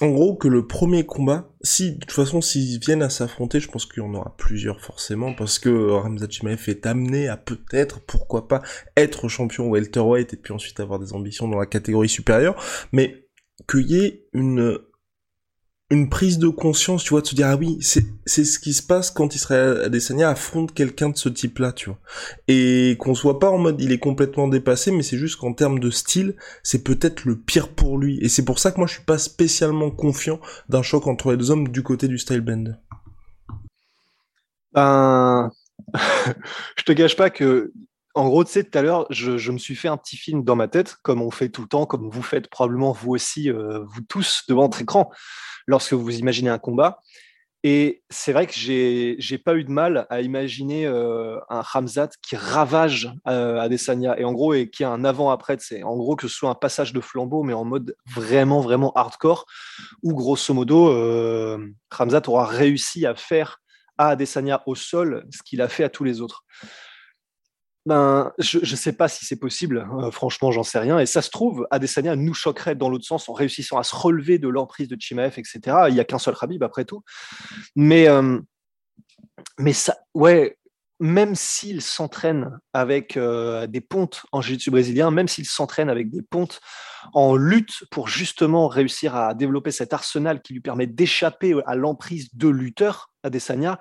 en 0.00 0.10
gros 0.10 0.36
que 0.36 0.48
le 0.48 0.66
premier 0.66 1.04
combat, 1.04 1.50
si 1.62 1.92
de 1.92 1.98
toute 1.98 2.12
façon 2.12 2.40
s'ils 2.40 2.78
viennent 2.78 3.02
à 3.02 3.10
s'affronter, 3.10 3.60
je 3.60 3.68
pense 3.68 3.86
qu'il 3.86 4.02
y 4.02 4.06
en 4.06 4.14
aura 4.14 4.34
plusieurs 4.36 4.80
forcément 4.80 5.34
parce 5.34 5.58
que 5.58 5.90
Ramzat 5.90 6.30
Chimaev 6.30 6.68
est 6.68 6.86
amené 6.86 7.28
à 7.28 7.36
peut-être, 7.36 8.00
pourquoi 8.00 8.48
pas, 8.48 8.62
être 8.96 9.28
champion 9.28 9.68
welterweight 9.68 10.32
et 10.32 10.36
puis 10.36 10.52
ensuite 10.52 10.78
avoir 10.80 10.98
des 10.98 11.12
ambitions 11.12 11.48
dans 11.48 11.58
la 11.58 11.66
catégorie 11.66 12.08
supérieure, 12.08 12.62
mais 12.92 13.28
qu'il 13.68 13.90
y 13.90 13.96
ait 13.96 14.28
une 14.32 14.78
une 15.90 16.10
prise 16.10 16.38
de 16.38 16.48
conscience, 16.48 17.02
tu 17.02 17.10
vois, 17.10 17.22
de 17.22 17.26
se 17.26 17.34
dire 17.34 17.46
ah 17.46 17.56
oui, 17.56 17.78
c'est 17.80 18.44
ce 18.44 18.58
qui 18.58 18.74
se 18.74 18.82
passe 18.82 19.10
quand 19.10 19.34
Israël 19.34 19.80
Adesanya 19.84 20.28
affronte 20.28 20.74
quelqu'un 20.74 21.08
de 21.08 21.16
ce 21.16 21.30
type-là, 21.30 21.72
tu 21.72 21.88
vois, 21.88 21.98
et 22.46 22.96
qu'on 22.98 23.14
soit 23.14 23.38
pas 23.38 23.50
en 23.50 23.58
mode 23.58 23.80
il 23.80 23.90
est 23.90 23.98
complètement 23.98 24.48
dépassé, 24.48 24.90
mais 24.90 25.02
c'est 25.02 25.16
juste 25.16 25.36
qu'en 25.36 25.54
termes 25.54 25.78
de 25.78 25.90
style, 25.90 26.36
c'est 26.62 26.84
peut-être 26.84 27.24
le 27.24 27.38
pire 27.38 27.68
pour 27.70 27.96
lui, 27.96 28.18
et 28.20 28.28
c'est 28.28 28.44
pour 28.44 28.58
ça 28.58 28.70
que 28.70 28.76
moi 28.78 28.86
je 28.86 28.94
suis 28.94 29.04
pas 29.04 29.18
spécialement 29.18 29.90
confiant 29.90 30.40
d'un 30.68 30.82
choc 30.82 31.06
entre 31.06 31.30
les 31.30 31.38
deux 31.38 31.50
hommes 31.50 31.68
du 31.68 31.82
côté 31.82 32.06
du 32.06 32.18
style 32.18 32.42
bender. 32.42 32.72
Ben, 34.72 35.50
je 36.76 36.82
te 36.84 36.92
gâche 36.92 37.16
pas 37.16 37.30
que 37.30 37.72
en 38.18 38.28
gros, 38.28 38.42
tu 38.42 38.50
sais, 38.50 38.64
tout 38.64 38.76
à 38.76 38.82
l'heure, 38.82 39.06
je, 39.10 39.52
me 39.52 39.58
suis 39.58 39.76
fait 39.76 39.86
un 39.86 39.96
petit 39.96 40.16
film 40.16 40.42
dans 40.42 40.56
ma 40.56 40.66
tête, 40.66 40.96
comme 41.02 41.22
on 41.22 41.30
fait 41.30 41.50
tout 41.50 41.62
le 41.62 41.68
temps, 41.68 41.86
comme 41.86 42.10
vous 42.10 42.22
faites 42.22 42.48
probablement 42.48 42.90
vous 42.90 43.12
aussi, 43.12 43.48
euh, 43.48 43.84
vous 43.84 44.00
tous, 44.00 44.42
devant 44.48 44.62
votre 44.62 44.82
écran 44.82 45.10
lorsque 45.68 45.92
vous 45.92 46.18
imaginez 46.18 46.50
un 46.50 46.58
combat. 46.58 46.98
Et 47.62 48.02
c'est 48.10 48.32
vrai 48.32 48.46
que 48.46 48.54
j'ai 48.54 49.38
pas 49.38 49.54
eu 49.54 49.62
de 49.62 49.70
mal 49.70 50.06
à 50.10 50.20
imaginer 50.20 50.86
euh, 50.86 51.38
un 51.48 51.62
Hamzat 51.74 52.10
qui 52.20 52.34
ravage 52.34 53.12
euh, 53.28 53.60
Adesanya 53.60 54.18
et 54.18 54.24
en 54.24 54.32
gros 54.32 54.54
et 54.54 54.68
qui 54.68 54.82
a 54.82 54.90
un 54.90 55.04
avant-après. 55.04 55.56
C'est 55.60 55.84
en 55.84 55.96
gros 55.96 56.16
que 56.16 56.26
ce 56.26 56.34
soit 56.34 56.50
un 56.50 56.54
passage 56.56 56.92
de 56.92 57.00
flambeau, 57.00 57.44
mais 57.44 57.54
en 57.54 57.64
mode 57.64 57.96
vraiment 58.06 58.60
vraiment 58.60 58.92
hardcore, 58.94 59.46
où 60.02 60.14
grosso 60.14 60.54
modo 60.54 60.88
euh, 60.88 61.58
Hamzat 61.96 62.22
aura 62.28 62.46
réussi 62.46 63.06
à 63.06 63.14
faire 63.14 63.60
à 63.96 64.10
Adesanya 64.10 64.62
au 64.66 64.76
sol 64.76 65.24
ce 65.30 65.42
qu'il 65.42 65.60
a 65.60 65.68
fait 65.68 65.84
à 65.84 65.88
tous 65.88 66.04
les 66.04 66.20
autres 66.20 66.44
ben, 67.88 68.32
je 68.38 68.58
ne 68.58 68.76
sais 68.76 68.92
pas 68.92 69.08
si 69.08 69.24
c'est 69.24 69.38
possible, 69.38 69.88
hein, 69.90 70.10
franchement, 70.10 70.52
j'en 70.52 70.62
sais 70.62 70.78
rien. 70.78 70.98
Et 70.98 71.06
ça 71.06 71.22
se 71.22 71.30
trouve, 71.30 71.66
Adesanya 71.70 72.16
nous 72.16 72.34
choquerait 72.34 72.74
dans 72.74 72.90
l'autre 72.90 73.06
sens 73.06 73.30
en 73.30 73.32
réussissant 73.32 73.78
à 73.78 73.82
se 73.82 73.96
relever 73.96 74.38
de 74.38 74.46
l'emprise 74.46 74.88
de 74.88 74.96
Chimaev, 75.00 75.38
etc. 75.38 75.60
Il 75.88 75.94
n'y 75.94 76.00
a 76.00 76.04
qu'un 76.04 76.18
seul 76.18 76.36
Khabib 76.36 76.62
après 76.62 76.84
tout. 76.84 77.02
Mais, 77.76 78.06
euh, 78.06 78.38
mais 79.58 79.72
ça, 79.72 79.96
ouais, 80.12 80.58
même 81.00 81.34
s'il 81.34 81.80
s'entraîne 81.80 82.58
avec 82.74 83.16
euh, 83.16 83.66
des 83.66 83.80
pontes 83.80 84.20
en 84.32 84.42
jiu-jitsu 84.42 84.70
brésilien, 84.70 85.10
même 85.10 85.26
s'il 85.26 85.46
s'entraîne 85.46 85.88
avec 85.88 86.10
des 86.10 86.20
pontes 86.20 86.60
en 87.14 87.36
lutte 87.36 87.84
pour 87.90 88.06
justement 88.06 88.68
réussir 88.68 89.16
à 89.16 89.32
développer 89.32 89.70
cet 89.70 89.94
arsenal 89.94 90.42
qui 90.42 90.52
lui 90.52 90.60
permet 90.60 90.86
d'échapper 90.86 91.58
à 91.64 91.74
l'emprise 91.74 92.28
de 92.34 92.48
lutteurs, 92.48 93.10
Adesanya, 93.22 93.80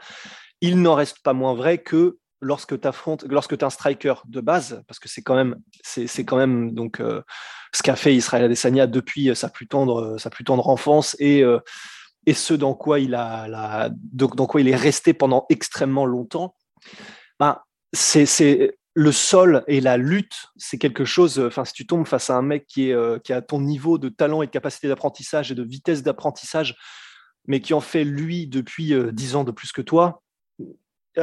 il 0.62 0.82
n'en 0.82 0.94
reste 0.94 1.22
pas 1.24 1.34
moins 1.34 1.56
vrai 1.56 1.80
que 1.80 2.20
lorsque 2.42 2.80
tu 2.80 2.88
affrontes, 2.88 3.26
lorsque 3.28 3.58
tu 3.58 3.62
es 3.62 3.64
un 3.64 3.70
striker 3.70 4.16
de 4.28 4.42
base, 4.42 4.84
parce 4.88 5.00
que 5.00 5.10
c'est 5.10 5.22
quand 5.22 5.36
même, 5.36 5.58
c'est, 5.84 6.26
quand 6.26 6.38
même 6.38 6.74
donc 6.74 7.00
euh, 7.00 7.22
ce 7.74 7.84
qu'a 7.84 7.96
fait 7.96 8.16
Israël 8.16 8.44
Adesanya 8.44 8.88
depuis 8.88 9.36
sa 9.36 9.50
plus 9.50 9.68
tendre, 9.68 10.18
sa 10.18 10.30
plus 10.30 10.44
tendre 10.44 10.68
enfance 10.70 11.16
et 11.20 11.44
euh, 11.44 11.60
et 12.26 12.34
ce 12.34 12.54
dans 12.54 12.74
quoi 12.74 13.00
il 13.00 13.16
a, 13.16 13.48
la, 13.48 13.90
dans 13.94 14.48
quoi 14.48 14.60
il 14.60 14.68
est 14.68 14.76
resté 14.76 15.14
pendant 15.14 15.46
extrêmement 15.50 16.06
longtemps. 16.06 16.56
Ben, 17.40 17.58
c'est, 17.94 18.76
le 18.96 19.12
sol 19.14 19.64
et 19.68 19.80
la 19.80 19.96
lutte, 19.96 20.48
c'est 20.58 20.78
quelque 20.78 21.06
chose. 21.06 21.40
Enfin, 21.40 21.64
si 21.64 21.72
tu 21.72 21.88
tombes 21.88 22.06
face 22.06 22.30
à 22.30 22.36
un 22.36 22.42
mec 22.42 22.66
qui 22.68 22.90
est 22.90 22.94
euh, 22.94 23.18
qui 23.20 23.32
a 23.32 23.42
ton 23.42 23.62
niveau 23.62 23.98
de 23.98 24.10
talent 24.10 24.42
et 24.42 24.48
de 24.48 24.52
capacité 24.52 24.90
d'apprentissage 24.90 25.52
et 25.52 25.56
de 25.56 25.64
vitesse 25.64 26.04
d'apprentissage, 26.04 26.76
mais 27.46 27.62
qui 27.62 27.74
en 27.74 27.80
fait 27.80 28.04
lui 28.04 28.48
depuis 28.48 28.94
dix 29.14 29.36
ans 29.36 29.46
de 29.46 29.52
plus 29.52 29.72
que 29.72 29.82
toi, 29.82 30.22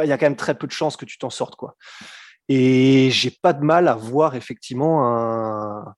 il 0.02 0.08
y 0.08 0.12
a 0.12 0.18
quand 0.18 0.26
même 0.26 0.36
très 0.36 0.56
peu 0.56 0.66
de 0.66 0.72
chances 0.72 0.96
que 0.96 1.04
tu 1.04 1.18
t'en 1.18 1.30
sortes. 1.30 1.56
Quoi. 1.56 1.76
Et 2.48 3.10
j'ai 3.10 3.30
pas 3.30 3.52
de 3.52 3.64
mal 3.64 3.88
à 3.88 3.94
voir 3.94 4.34
effectivement 4.34 5.06
un. 5.06 5.94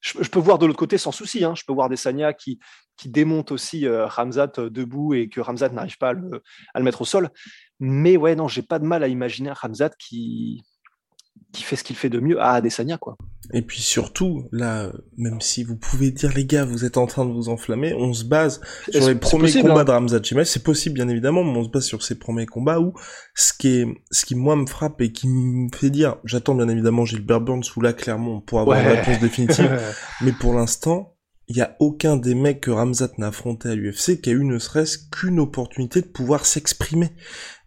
Je, 0.00 0.28
peux 0.30 0.38
voir 0.38 0.58
de 0.58 0.64
l'autre 0.64 0.78
côté 0.78 0.96
sans 0.96 1.12
souci. 1.12 1.44
Hein. 1.44 1.54
Je 1.54 1.64
peux 1.66 1.74
voir 1.74 1.90
des 1.90 1.96
Sanya 1.96 2.32
qui, 2.32 2.58
qui 2.96 3.10
démontent 3.10 3.52
aussi 3.52 3.86
euh, 3.86 4.06
Ramzat 4.06 4.52
euh, 4.58 4.70
debout 4.70 5.12
et 5.12 5.28
que 5.28 5.40
Ramzat 5.42 5.68
n'arrive 5.70 5.98
pas 5.98 6.10
à 6.10 6.12
le, 6.14 6.42
à 6.72 6.78
le, 6.78 6.84
mettre 6.84 7.02
au 7.02 7.04
sol. 7.04 7.28
Mais 7.80 8.16
ouais, 8.16 8.34
non, 8.34 8.48
j'ai 8.48 8.62
pas 8.62 8.78
de 8.78 8.86
mal 8.86 9.02
à 9.02 9.08
imaginer 9.08 9.50
un 9.50 9.54
Ramzat 9.54 9.90
qui, 9.98 10.62
qui 11.52 11.62
fait 11.62 11.76
ce 11.76 11.84
qu'il 11.84 11.96
fait 11.96 12.08
de 12.08 12.20
mieux 12.20 12.40
à 12.40 12.52
Adesanya, 12.52 12.98
quoi. 12.98 13.16
Et 13.52 13.62
puis 13.62 13.80
surtout, 13.80 14.44
là, 14.52 14.92
même 15.16 15.40
si 15.40 15.64
vous 15.64 15.76
pouvez 15.76 16.12
dire, 16.12 16.32
les 16.34 16.44
gars, 16.44 16.64
vous 16.64 16.84
êtes 16.84 16.96
en 16.96 17.06
train 17.06 17.24
de 17.26 17.32
vous 17.32 17.48
enflammer, 17.48 17.94
on 17.94 18.12
se 18.12 18.24
base 18.24 18.60
sur 18.90 19.08
les 19.08 19.16
premiers 19.16 19.52
combats 19.52 19.80
hein. 19.80 19.84
de 19.84 19.90
Ramzat 19.90 20.22
Chimaev. 20.22 20.46
C'est 20.46 20.62
possible, 20.62 20.94
bien 20.94 21.08
évidemment, 21.08 21.42
mais 21.42 21.58
on 21.58 21.64
se 21.64 21.68
base 21.68 21.84
sur 21.84 22.02
ces 22.02 22.16
premiers 22.16 22.46
combats 22.46 22.78
où 22.78 22.94
ce 23.34 23.52
qui 23.52 23.68
est, 23.68 23.86
ce 24.12 24.24
qui 24.24 24.36
moi 24.36 24.54
me 24.54 24.66
frappe 24.66 25.00
et 25.00 25.10
qui 25.10 25.28
me 25.28 25.68
fait 25.74 25.90
dire, 25.90 26.16
j'attends 26.24 26.54
bien 26.54 26.68
évidemment 26.68 27.04
Gilbert 27.04 27.40
Burns 27.40 27.64
ou 27.76 27.80
là, 27.80 27.92
clairement, 27.92 28.40
pour 28.40 28.60
avoir 28.60 28.80
une 28.80 28.86
réponse 28.86 29.18
définitive. 29.18 29.80
mais 30.20 30.32
pour 30.32 30.54
l'instant, 30.54 31.16
il 31.48 31.56
y 31.56 31.62
a 31.62 31.74
aucun 31.80 32.16
des 32.16 32.36
mecs 32.36 32.60
que 32.60 32.70
Ramzat 32.70 33.10
n'a 33.18 33.28
affronté 33.28 33.70
à 33.70 33.74
l'UFC 33.74 34.20
qui 34.20 34.30
a 34.30 34.32
eu 34.32 34.44
ne 34.44 34.60
serait-ce 34.60 34.98
qu'une 35.10 35.40
opportunité 35.40 36.00
de 36.00 36.06
pouvoir 36.06 36.46
s'exprimer. 36.46 37.10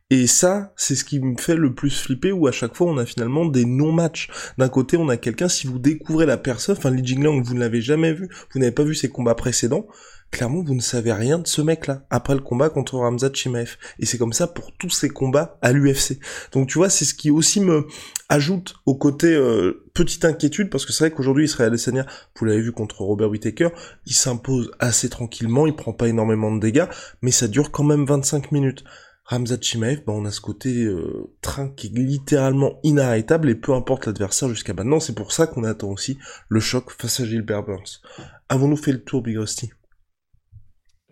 Et 0.09 0.27
ça, 0.27 0.73
c'est 0.75 0.95
ce 0.95 1.03
qui 1.03 1.19
me 1.19 1.37
fait 1.37 1.55
le 1.55 1.73
plus 1.73 1.89
flipper, 1.89 2.31
où 2.31 2.47
à 2.47 2.51
chaque 2.51 2.75
fois 2.75 2.87
on 2.87 2.97
a 2.97 3.05
finalement 3.05 3.45
des 3.45 3.65
non-matchs. 3.65 4.29
D'un 4.57 4.69
côté, 4.69 4.97
on 4.97 5.09
a 5.09 5.17
quelqu'un, 5.17 5.47
si 5.47 5.65
vous 5.65 5.79
découvrez 5.79 6.25
la 6.25 6.37
personne, 6.37 6.75
enfin 6.77 6.91
Li 6.91 7.03
Jingliang, 7.03 7.41
vous 7.41 7.53
ne 7.55 7.59
l'avez 7.59 7.81
jamais 7.81 8.13
vu, 8.13 8.29
vous 8.53 8.59
n'avez 8.59 8.71
pas 8.71 8.83
vu 8.83 8.93
ses 8.93 9.09
combats 9.09 9.33
précédents, 9.33 9.87
clairement, 10.33 10.63
vous 10.63 10.75
ne 10.75 10.81
savez 10.81 11.13
rien 11.13 11.39
de 11.39 11.47
ce 11.47 11.61
mec-là 11.61 12.05
après 12.09 12.33
le 12.33 12.41
combat 12.41 12.69
contre 12.69 12.97
Ramzat 12.97 13.31
Chimaev. 13.33 13.77
Et 13.99 14.05
c'est 14.05 14.17
comme 14.17 14.33
ça 14.33 14.47
pour 14.47 14.71
tous 14.77 14.89
ces 14.89 15.09
combats 15.09 15.57
à 15.61 15.71
l'UFC. 15.71 16.19
Donc 16.51 16.67
tu 16.67 16.79
vois, 16.79 16.89
c'est 16.89 17.05
ce 17.05 17.13
qui 17.13 17.31
aussi 17.31 17.61
me 17.61 17.87
ajoute 18.29 18.75
au 18.85 18.95
côté 18.95 19.27
euh, 19.27 19.85
petite 19.93 20.25
inquiétude, 20.25 20.69
parce 20.69 20.85
que 20.85 20.91
c'est 20.91 21.05
vrai 21.05 21.11
qu'aujourd'hui, 21.11 21.45
Israël 21.45 21.69
Adesanya, 21.69 22.05
vous 22.35 22.45
l'avez 22.45 22.61
vu 22.61 22.71
contre 22.71 23.01
Robert 23.01 23.29
Whittaker, 23.29 23.69
il 24.05 24.13
s'impose 24.13 24.71
assez 24.79 25.07
tranquillement, 25.07 25.67
il 25.67 25.75
prend 25.75 25.93
pas 25.93 26.07
énormément 26.07 26.51
de 26.51 26.59
dégâts, 26.59 26.87
mais 27.21 27.31
ça 27.31 27.47
dure 27.47 27.71
quand 27.71 27.83
même 27.83 28.05
25 28.05 28.51
minutes. 28.51 28.83
Ramzat 29.25 29.61
Chimaev, 29.61 30.03
ben 30.05 30.13
on 30.13 30.25
a 30.25 30.31
ce 30.31 30.41
côté 30.41 30.83
euh, 30.83 31.33
train 31.41 31.69
qui 31.69 31.87
est 31.87 31.97
littéralement 31.97 32.79
inarrêtable 32.83 33.49
et 33.49 33.55
peu 33.55 33.73
importe 33.73 34.05
l'adversaire 34.05 34.49
jusqu'à 34.49 34.73
maintenant, 34.73 34.99
c'est 34.99 35.15
pour 35.15 35.31
ça 35.31 35.47
qu'on 35.47 35.63
attend 35.63 35.89
aussi 35.89 36.17
le 36.49 36.59
choc 36.59 36.91
face 36.91 37.21
à 37.21 37.25
Gilbert 37.25 37.63
Burns. 37.63 38.01
Avons-nous 38.49 38.75
fait 38.75 38.91
le 38.91 39.01
tour, 39.01 39.21
Big 39.21 39.37
Rusty? 39.37 39.71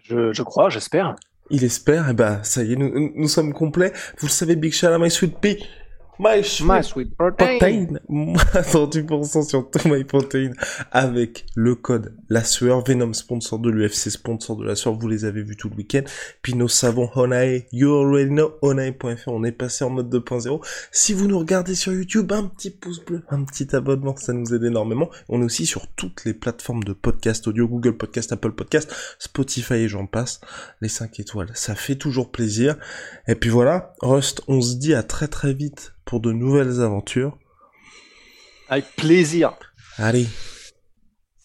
Je, 0.03 0.43
crois, 0.43 0.69
j'espère. 0.69 1.15
Il 1.49 1.63
espère, 1.63 2.09
et 2.09 2.13
bah 2.13 2.43
ça 2.43 2.63
y 2.63 2.73
est, 2.73 2.75
nous, 2.75 3.13
nous 3.15 3.27
sommes 3.29 3.53
complets. 3.53 3.93
Vous 4.17 4.27
le 4.27 4.31
savez, 4.31 4.57
Big 4.57 4.73
Shout 4.73 4.97
my 4.99 5.09
sweet 5.09 5.37
pea. 5.39 5.65
My 6.19 6.43
sweet, 6.43 7.15
protein. 7.15 7.99
38% 8.09 9.43
sur 9.47 9.69
tout 9.71 9.87
My 9.87 10.03
Protein 10.03 10.51
avec 10.91 11.45
le 11.55 11.75
code 11.75 12.13
La 12.29 12.43
Sueur. 12.43 12.83
Venom, 12.83 13.13
sponsor 13.13 13.59
de 13.59 13.71
l'UFC, 13.71 14.11
sponsor 14.11 14.57
de 14.57 14.65
La 14.65 14.75
Sueur. 14.75 14.93
Vous 14.93 15.07
les 15.07 15.25
avez 15.25 15.41
vus 15.41 15.55
tout 15.55 15.69
le 15.69 15.75
week-end. 15.77 16.03
Puis 16.41 16.53
nos 16.53 16.67
savons 16.67 17.09
Honae, 17.15 17.65
you 17.71 17.91
already 17.91 18.29
know, 18.29 18.53
Honae.fr. 18.61 19.27
On 19.27 19.43
est 19.43 19.51
passé 19.51 19.83
en 19.83 19.89
mode 19.89 20.13
2.0. 20.13 20.63
Si 20.91 21.13
vous 21.13 21.27
nous 21.27 21.39
regardez 21.39 21.75
sur 21.75 21.93
YouTube, 21.93 22.31
un 22.31 22.43
petit 22.43 22.69
pouce 22.69 23.03
bleu, 23.03 23.23
un 23.29 23.43
petit 23.43 23.75
abonnement, 23.75 24.15
ça 24.15 24.33
nous 24.33 24.53
aide 24.53 24.63
énormément. 24.63 25.09
On 25.29 25.41
est 25.41 25.45
aussi 25.45 25.65
sur 25.65 25.87
toutes 25.87 26.25
les 26.25 26.33
plateformes 26.33 26.83
de 26.83 26.93
podcast 26.93 27.47
audio, 27.47 27.67
Google 27.67 27.97
Podcast, 27.97 28.31
Apple 28.31 28.51
Podcast, 28.51 28.93
Spotify 29.17 29.73
et 29.73 29.87
j'en 29.87 30.05
passe. 30.05 30.41
Les 30.81 30.89
5 30.89 31.19
étoiles, 31.19 31.49
ça 31.53 31.73
fait 31.73 31.95
toujours 31.95 32.31
plaisir. 32.31 32.75
Et 33.27 33.35
puis 33.35 33.49
voilà, 33.49 33.95
Rust, 34.01 34.41
on 34.47 34.61
se 34.61 34.75
dit 34.75 34.93
à 34.93 35.03
très 35.03 35.27
très 35.27 35.53
vite 35.53 35.93
pour 36.05 36.19
de 36.19 36.31
nouvelles 36.31 36.81
aventures. 36.81 37.37
Avec 38.69 38.85
plaisir. 38.95 39.53
Allez. 39.97 40.27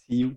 See 0.08 0.16
you. 0.16 0.36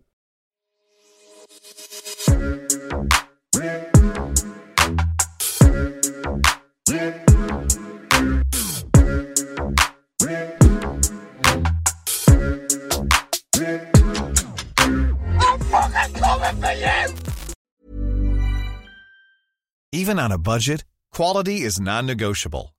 Even 19.92 20.20
on 20.20 20.32
a 20.32 20.38
budget, 20.38 20.86
quality 21.12 21.62
is 21.62 21.80
non-negotiable. 21.80 22.74